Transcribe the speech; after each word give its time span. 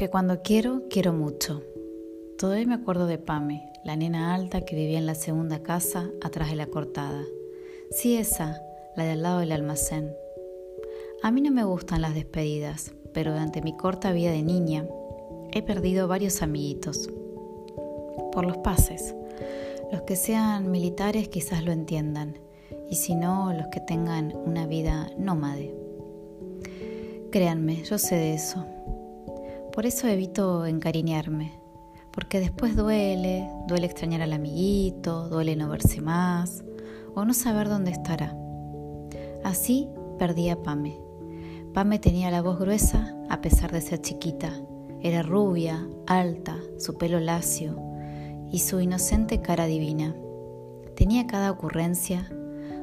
Porque 0.00 0.12
cuando 0.12 0.40
quiero, 0.40 0.84
quiero 0.88 1.12
mucho. 1.12 1.62
Todavía 2.38 2.66
me 2.66 2.72
acuerdo 2.72 3.06
de 3.06 3.18
Pame, 3.18 3.70
la 3.84 3.96
nena 3.96 4.34
alta 4.34 4.62
que 4.62 4.74
vivía 4.74 4.96
en 4.96 5.04
la 5.04 5.14
segunda 5.14 5.62
casa 5.62 6.08
atrás 6.22 6.48
de 6.48 6.56
la 6.56 6.68
cortada. 6.68 7.22
Sí, 7.90 8.16
esa, 8.16 8.62
la 8.96 9.04
de 9.04 9.10
al 9.10 9.22
lado 9.22 9.40
del 9.40 9.52
almacén. 9.52 10.10
A 11.22 11.30
mí 11.30 11.42
no 11.42 11.50
me 11.50 11.64
gustan 11.64 12.00
las 12.00 12.14
despedidas, 12.14 12.94
pero 13.12 13.32
durante 13.32 13.60
mi 13.60 13.76
corta 13.76 14.10
vida 14.14 14.30
de 14.30 14.42
niña 14.42 14.88
he 15.52 15.60
perdido 15.60 16.08
varios 16.08 16.40
amiguitos. 16.40 17.10
Por 18.32 18.46
los 18.46 18.56
pases. 18.56 19.14
Los 19.92 20.00
que 20.04 20.16
sean 20.16 20.70
militares 20.70 21.28
quizás 21.28 21.62
lo 21.62 21.72
entiendan, 21.72 22.38
y 22.88 22.94
si 22.94 23.14
no, 23.14 23.52
los 23.52 23.66
que 23.66 23.80
tengan 23.80 24.34
una 24.34 24.66
vida 24.66 25.10
nómade. 25.18 25.74
Créanme, 27.30 27.84
yo 27.84 27.98
sé 27.98 28.14
de 28.14 28.32
eso. 28.32 28.64
Por 29.72 29.86
eso 29.86 30.08
evito 30.08 30.66
encariñarme, 30.66 31.52
porque 32.10 32.40
después 32.40 32.74
duele, 32.74 33.48
duele 33.68 33.86
extrañar 33.86 34.20
al 34.20 34.32
amiguito, 34.32 35.28
duele 35.28 35.54
no 35.54 35.68
verse 35.68 36.00
más 36.00 36.64
o 37.14 37.24
no 37.24 37.34
saber 37.34 37.68
dónde 37.68 37.92
estará. 37.92 38.36
Así 39.44 39.88
perdí 40.18 40.48
a 40.48 40.60
Pame. 40.60 41.00
Pame 41.72 42.00
tenía 42.00 42.30
la 42.32 42.42
voz 42.42 42.58
gruesa 42.58 43.16
a 43.28 43.40
pesar 43.40 43.70
de 43.70 43.80
ser 43.80 44.00
chiquita. 44.00 44.52
Era 45.02 45.22
rubia, 45.22 45.86
alta, 46.06 46.56
su 46.78 46.98
pelo 46.98 47.20
lacio 47.20 47.80
y 48.50 48.58
su 48.58 48.80
inocente 48.80 49.40
cara 49.40 49.66
divina. 49.66 50.16
Tenía 50.96 51.26
cada 51.26 51.50
ocurrencia. 51.50 52.28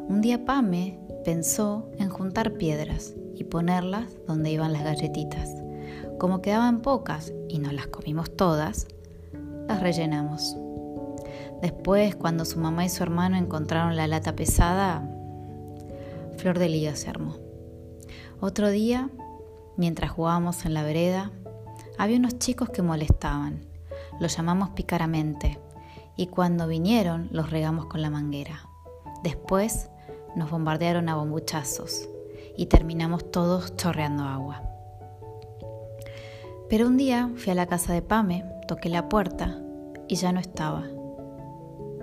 Un 0.08 0.22
día 0.22 0.46
Pame 0.46 1.00
pensó 1.26 1.90
en 2.00 2.10
juntar 2.10 2.54
piedras 2.54 3.14
y 3.36 3.44
ponerlas 3.44 4.06
donde 4.26 4.52
iban 4.52 4.72
las 4.72 4.84
galletitas. 4.84 5.67
Como 6.20 6.42
quedaban 6.42 6.82
pocas 6.82 7.32
y 7.48 7.60
no 7.60 7.72
las 7.72 7.88
comimos 7.88 8.36
todas, 8.36 8.88
las 9.68 9.82
rellenamos. 9.82 10.58
Después, 11.62 12.16
cuando 12.16 12.44
su 12.46 12.60
mamá 12.60 12.86
y 12.86 12.90
su 12.90 13.04
hermano 13.04 13.38
encontraron 13.38 13.96
la 13.96 14.08
lata 14.08 14.36
pesada, 14.36 15.08
Flor 16.38 16.58
de 16.58 16.70
Liga 16.70 16.96
se 16.96 17.10
armó. 17.10 17.36
Otro 18.40 18.70
día, 18.70 19.10
mientras 19.76 20.12
jugábamos 20.12 20.66
en 20.66 20.74
la 20.74 20.84
vereda, 20.84 21.32
había 21.98 22.18
unos 22.18 22.40
chicos 22.40 22.70
que 22.70 22.82
molestaban. 22.82 23.66
Los 24.20 24.38
llamamos 24.38 24.70
picaramente 24.70 25.60
y 26.16 26.28
cuando 26.28 26.68
vinieron 26.68 27.30
los 27.32 27.52
regamos 27.52 27.86
con 27.86 28.02
la 28.02 28.10
manguera. 28.10 28.68
Después 29.24 29.90
nos 30.36 30.50
bombardearon 30.50 31.10
a 31.10 31.16
bombuchazos 31.16 32.10
y 32.56 32.68
terminamos 32.68 33.32
todos 33.32 33.76
chorreando 33.76 34.24
agua. 34.24 34.77
Pero 36.70 36.88
un 36.88 36.98
día 36.98 37.32
fui 37.36 37.52
a 37.52 37.56
la 37.56 37.66
casa 37.66 37.94
de 37.94 38.02
Pame, 38.02 38.44
toqué 38.68 38.90
la 38.90 39.08
puerta 39.08 39.62
y 40.10 40.16
ya 40.16 40.34
no 40.34 40.40
estaba. 40.40 40.86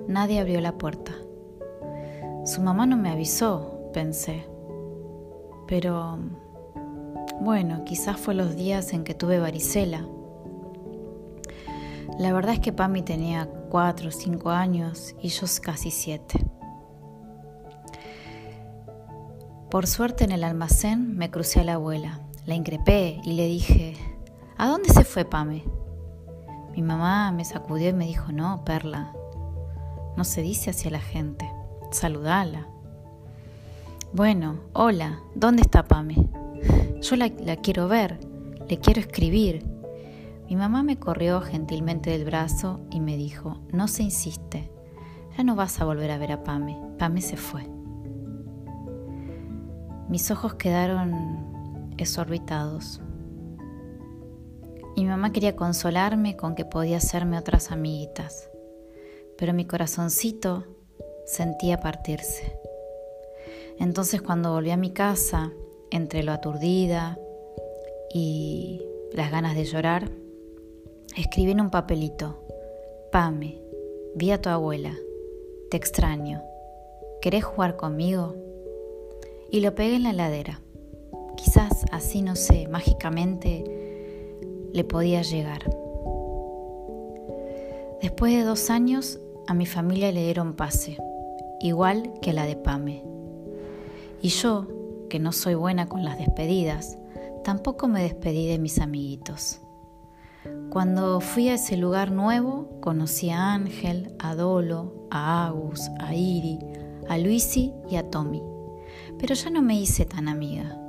Nadie 0.08 0.40
abrió 0.40 0.60
la 0.60 0.78
puerta. 0.78 1.12
Su 2.46 2.62
mamá 2.62 2.86
no 2.86 2.96
me 2.96 3.10
avisó, 3.10 3.90
pensé. 3.92 4.46
Pero, 5.66 6.18
bueno, 7.40 7.84
quizás 7.84 8.18
fue 8.18 8.34
los 8.34 8.56
días 8.56 8.92
en 8.94 9.04
que 9.04 9.14
tuve 9.14 9.38
varicela. 9.38 10.06
La 12.18 12.32
verdad 12.32 12.54
es 12.54 12.60
que 12.60 12.72
Pami 12.72 13.02
tenía 13.02 13.50
cuatro 13.70 14.08
o 14.08 14.12
cinco 14.12 14.50
años 14.50 15.14
y 15.20 15.28
yo 15.28 15.46
casi 15.62 15.90
siete. 15.90 16.44
Por 19.70 19.86
suerte 19.86 20.24
en 20.24 20.32
el 20.32 20.44
almacén 20.44 21.16
me 21.16 21.30
crucé 21.30 21.60
a 21.60 21.64
la 21.64 21.74
abuela, 21.74 22.20
la 22.46 22.54
increpé 22.54 23.20
y 23.24 23.32
le 23.32 23.46
dije, 23.46 23.96
¿A 24.56 24.68
dónde 24.68 24.88
se 24.90 25.04
fue 25.04 25.24
Pame? 25.24 25.64
Mi 26.74 26.82
mamá 26.82 27.32
me 27.32 27.44
sacudió 27.44 27.88
y 27.88 27.92
me 27.92 28.06
dijo, 28.06 28.30
no, 28.30 28.64
Perla, 28.64 29.12
no 30.16 30.22
se 30.22 30.42
dice 30.42 30.70
hacia 30.70 30.92
la 30.92 31.00
gente, 31.00 31.50
saludala. 31.90 32.68
Bueno, 34.12 34.60
hola, 34.72 35.18
¿dónde 35.34 35.62
está 35.62 35.84
Pame? 35.84 36.28
Yo 37.00 37.16
la, 37.16 37.32
la 37.40 37.56
quiero 37.56 37.88
ver, 37.88 38.20
le 38.68 38.78
quiero 38.78 39.00
escribir. 39.00 39.66
Mi 40.48 40.54
mamá 40.54 40.84
me 40.84 40.98
corrió 40.98 41.40
gentilmente 41.40 42.10
del 42.10 42.24
brazo 42.24 42.80
y 42.90 43.00
me 43.00 43.16
dijo, 43.16 43.58
no 43.72 43.88
se 43.88 44.04
insiste, 44.04 44.70
ya 45.36 45.42
no 45.42 45.56
vas 45.56 45.80
a 45.80 45.84
volver 45.84 46.12
a 46.12 46.18
ver 46.18 46.30
a 46.30 46.44
Pame, 46.44 46.80
Pame 46.96 47.22
se 47.22 47.36
fue. 47.36 47.68
Mis 50.08 50.30
ojos 50.30 50.54
quedaron 50.54 51.92
exorbitados. 51.96 53.00
Y 54.96 55.02
mi 55.02 55.08
mamá 55.08 55.32
quería 55.32 55.56
consolarme 55.56 56.36
con 56.36 56.54
que 56.54 56.64
podía 56.64 56.98
hacerme 56.98 57.38
otras 57.38 57.72
amiguitas, 57.72 58.48
pero 59.36 59.52
mi 59.52 59.64
corazoncito 59.66 60.64
sentía 61.26 61.80
partirse. 61.80 62.58
Entonces 63.78 64.22
cuando 64.22 64.52
volví 64.52 64.70
a 64.70 64.76
mi 64.76 64.90
casa, 64.90 65.52
entre 65.90 66.22
lo 66.22 66.32
aturdida 66.32 67.18
y 68.12 68.82
las 69.12 69.30
ganas 69.32 69.56
de 69.56 69.64
llorar, 69.64 70.10
escribí 71.16 71.50
en 71.50 71.60
un 71.60 71.70
papelito, 71.70 72.40
Pame, 73.10 73.60
vi 74.14 74.30
a 74.30 74.40
tu 74.40 74.48
abuela, 74.48 74.94
te 75.70 75.76
extraño, 75.76 76.42
¿querés 77.20 77.44
jugar 77.44 77.76
conmigo? 77.76 78.36
Y 79.50 79.60
lo 79.60 79.74
pegué 79.74 79.96
en 79.96 80.04
la 80.04 80.10
heladera. 80.10 80.60
Quizás 81.36 81.84
así, 81.90 82.22
no 82.22 82.36
sé, 82.36 82.66
mágicamente 82.68 83.83
le 84.74 84.84
podía 84.84 85.22
llegar. 85.22 85.62
Después 88.02 88.34
de 88.34 88.42
dos 88.42 88.68
años, 88.70 89.20
a 89.46 89.54
mi 89.54 89.66
familia 89.66 90.12
le 90.12 90.24
dieron 90.24 90.54
pase, 90.54 90.98
igual 91.60 92.12
que 92.20 92.30
a 92.30 92.34
la 92.34 92.44
de 92.44 92.56
Pame. 92.56 93.04
Y 94.20 94.28
yo, 94.28 94.66
que 95.08 95.20
no 95.20 95.32
soy 95.32 95.54
buena 95.54 95.88
con 95.88 96.04
las 96.04 96.18
despedidas, 96.18 96.98
tampoco 97.44 97.86
me 97.86 98.02
despedí 98.02 98.48
de 98.48 98.58
mis 98.58 98.80
amiguitos. 98.80 99.60
Cuando 100.70 101.20
fui 101.20 101.48
a 101.48 101.54
ese 101.54 101.76
lugar 101.76 102.10
nuevo, 102.10 102.68
conocí 102.80 103.30
a 103.30 103.54
Ángel, 103.54 104.12
a 104.18 104.34
Dolo, 104.34 105.06
a 105.10 105.46
Agus, 105.46 105.88
a 106.00 106.14
Iri, 106.14 106.58
a 107.08 107.16
Luisi 107.16 107.72
y 107.88 107.96
a 107.96 108.10
Tommy. 108.10 108.42
Pero 109.20 109.36
ya 109.36 109.50
no 109.50 109.62
me 109.62 109.78
hice 109.78 110.04
tan 110.04 110.26
amiga. 110.26 110.80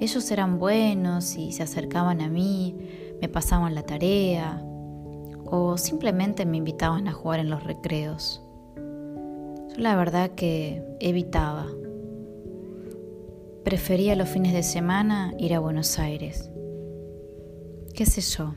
Ellos 0.00 0.30
eran 0.30 0.58
buenos 0.58 1.36
y 1.36 1.52
se 1.52 1.62
acercaban 1.62 2.20
a 2.20 2.28
mí, 2.28 2.76
me 3.22 3.28
pasaban 3.28 3.76
la 3.76 3.84
tarea 3.84 4.60
o 5.44 5.78
simplemente 5.78 6.44
me 6.44 6.56
invitaban 6.56 7.06
a 7.06 7.12
jugar 7.12 7.38
en 7.38 7.50
los 7.50 7.62
recreos. 7.62 8.42
Yo 8.74 9.78
la 9.78 9.94
verdad 9.94 10.32
que 10.32 10.82
evitaba. 10.98 11.66
Prefería 13.62 14.16
los 14.16 14.28
fines 14.28 14.52
de 14.52 14.64
semana 14.64 15.34
ir 15.38 15.54
a 15.54 15.60
Buenos 15.60 16.00
Aires. 16.00 16.50
¿Qué 17.94 18.06
sé 18.06 18.22
yo? 18.22 18.56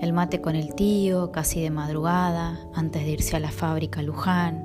El 0.00 0.12
mate 0.12 0.40
con 0.40 0.54
el 0.54 0.76
tío, 0.76 1.32
casi 1.32 1.60
de 1.60 1.70
madrugada, 1.70 2.60
antes 2.72 3.02
de 3.02 3.10
irse 3.10 3.34
a 3.34 3.40
la 3.40 3.50
fábrica 3.50 4.00
Luján, 4.00 4.62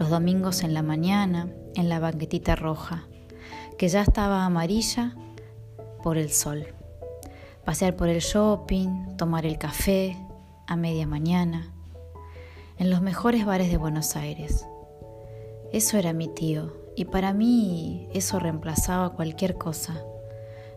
los 0.00 0.10
domingos 0.10 0.64
en 0.64 0.74
la 0.74 0.82
mañana, 0.82 1.48
en 1.76 1.88
la 1.88 2.00
banquetita 2.00 2.56
roja, 2.56 3.06
que 3.78 3.86
ya 3.86 4.00
estaba 4.00 4.44
amarilla 4.44 5.14
por 6.02 6.18
el 6.18 6.30
sol 6.30 6.66
pasear 7.66 7.96
por 7.96 8.08
el 8.08 8.20
shopping, 8.20 9.16
tomar 9.16 9.44
el 9.44 9.58
café 9.58 10.16
a 10.68 10.76
media 10.76 11.04
mañana, 11.04 11.72
en 12.78 12.90
los 12.90 13.02
mejores 13.02 13.44
bares 13.44 13.72
de 13.72 13.76
Buenos 13.76 14.14
Aires. 14.14 14.64
Eso 15.72 15.98
era 15.98 16.12
mi 16.12 16.28
tío 16.28 16.72
y 16.94 17.06
para 17.06 17.32
mí 17.32 18.08
eso 18.14 18.38
reemplazaba 18.38 19.14
cualquier 19.14 19.56
cosa. 19.58 20.00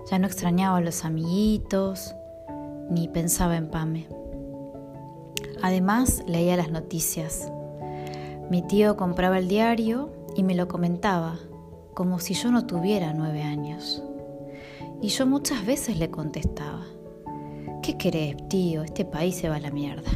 Ya 0.09 0.17
no 0.17 0.25
extrañaba 0.25 0.77
a 0.77 0.81
los 0.81 1.05
amiguitos 1.05 2.15
ni 2.89 3.07
pensaba 3.07 3.55
en 3.55 3.69
Pame. 3.69 4.07
Además 5.61 6.23
leía 6.25 6.57
las 6.57 6.71
noticias. 6.71 7.51
Mi 8.49 8.63
tío 8.63 8.97
compraba 8.97 9.37
el 9.37 9.47
diario 9.47 10.11
y 10.35 10.41
me 10.41 10.55
lo 10.55 10.67
comentaba, 10.67 11.37
como 11.93 12.17
si 12.17 12.33
yo 12.33 12.49
no 12.49 12.65
tuviera 12.65 13.13
nueve 13.13 13.43
años. 13.43 14.03
Y 15.01 15.07
yo 15.09 15.25
muchas 15.25 15.65
veces 15.65 15.97
le 15.97 16.11
contestaba, 16.11 16.85
¿qué 17.81 17.97
querés, 17.97 18.35
tío? 18.49 18.83
Este 18.83 19.05
país 19.05 19.35
se 19.35 19.47
va 19.47 19.55
a 19.55 19.59
la 19.59 19.71
mierda. 19.71 20.11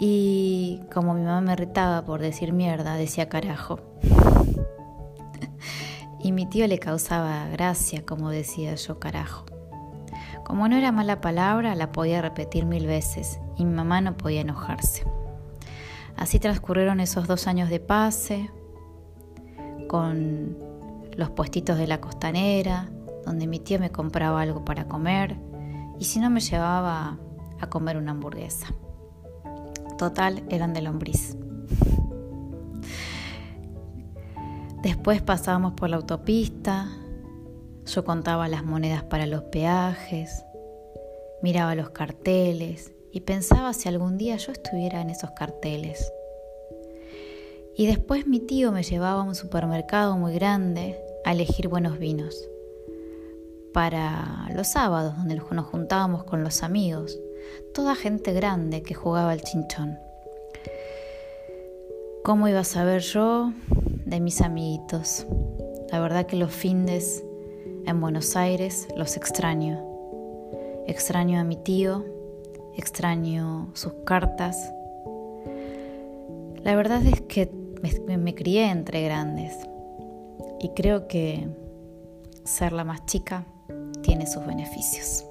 Y 0.00 0.80
como 0.92 1.14
mi 1.14 1.20
mamá 1.20 1.40
me 1.42 1.56
retaba 1.56 2.04
por 2.04 2.20
decir 2.20 2.52
mierda, 2.52 2.96
decía 2.96 3.28
carajo. 3.28 3.80
y 6.20 6.32
mi 6.32 6.46
tío 6.46 6.66
le 6.66 6.78
causaba 6.78 7.48
gracia, 7.48 8.04
como 8.06 8.30
decía 8.30 8.74
yo 8.76 8.98
carajo. 8.98 9.44
Como 10.42 10.66
no 10.68 10.76
era 10.76 10.90
mala 10.90 11.20
palabra, 11.20 11.74
la 11.74 11.92
podía 11.92 12.22
repetir 12.22 12.64
mil 12.64 12.86
veces 12.86 13.40
y 13.58 13.64
mi 13.64 13.74
mamá 13.74 14.00
no 14.00 14.16
podía 14.16 14.40
enojarse. 14.40 15.04
Así 16.16 16.38
transcurrieron 16.38 17.00
esos 17.00 17.26
dos 17.26 17.46
años 17.46 17.68
de 17.68 17.80
pase, 17.80 18.50
con 19.88 20.63
los 21.16 21.30
puestitos 21.30 21.78
de 21.78 21.86
la 21.86 22.00
costanera, 22.00 22.90
donde 23.24 23.46
mi 23.46 23.58
tía 23.58 23.78
me 23.78 23.90
compraba 23.90 24.40
algo 24.40 24.64
para 24.64 24.86
comer 24.86 25.36
y 25.98 26.04
si 26.04 26.20
no 26.20 26.30
me 26.30 26.40
llevaba 26.40 27.18
a 27.60 27.68
comer 27.68 27.96
una 27.96 28.12
hamburguesa. 28.12 28.68
Total, 29.98 30.42
eran 30.48 30.72
de 30.72 30.82
lombriz. 30.82 31.36
Después 34.82 35.22
pasábamos 35.22 35.72
por 35.74 35.88
la 35.88 35.96
autopista, 35.96 36.88
yo 37.86 38.04
contaba 38.04 38.48
las 38.48 38.64
monedas 38.64 39.02
para 39.04 39.26
los 39.26 39.44
peajes, 39.44 40.44
miraba 41.42 41.74
los 41.74 41.90
carteles 41.90 42.92
y 43.12 43.20
pensaba 43.20 43.72
si 43.72 43.88
algún 43.88 44.18
día 44.18 44.36
yo 44.36 44.52
estuviera 44.52 45.00
en 45.00 45.10
esos 45.10 45.30
carteles. 45.30 46.12
Y 47.76 47.86
después 47.86 48.26
mi 48.26 48.40
tío 48.40 48.72
me 48.72 48.82
llevaba 48.82 49.22
a 49.22 49.24
un 49.24 49.34
supermercado 49.34 50.16
muy 50.16 50.34
grande 50.34 51.03
a 51.24 51.32
elegir 51.32 51.68
buenos 51.68 51.98
vinos 51.98 52.48
para 53.72 54.48
los 54.54 54.68
sábados 54.68 55.16
donde 55.16 55.34
nos 55.34 55.66
juntábamos 55.66 56.24
con 56.24 56.44
los 56.44 56.62
amigos, 56.62 57.18
toda 57.74 57.94
gente 57.94 58.32
grande 58.32 58.82
que 58.82 58.94
jugaba 58.94 59.32
al 59.32 59.42
chinchón. 59.42 59.98
¿Cómo 62.22 62.48
iba 62.48 62.60
a 62.60 62.64
saber 62.64 63.02
yo 63.02 63.52
de 64.04 64.20
mis 64.20 64.40
amiguitos. 64.40 65.26
La 65.90 66.00
verdad 66.00 66.26
que 66.26 66.36
los 66.36 66.52
findes 66.52 67.24
en 67.86 68.00
Buenos 68.00 68.36
Aires 68.36 68.88
los 68.96 69.16
extraño. 69.16 69.82
Extraño 70.86 71.40
a 71.40 71.44
mi 71.44 71.56
tío, 71.56 72.04
extraño 72.76 73.70
sus 73.74 73.92
cartas. 74.04 74.72
La 76.62 76.74
verdad 76.76 77.04
es 77.06 77.20
que 77.22 77.50
me, 77.82 78.16
me 78.16 78.34
crié 78.34 78.70
entre 78.70 79.02
grandes 79.02 79.54
y 80.64 80.70
creo 80.70 81.08
que 81.08 81.46
ser 82.44 82.72
la 82.72 82.84
más 82.84 83.04
chica 83.04 83.44
tiene 84.02 84.26
sus 84.26 84.46
beneficios. 84.46 85.26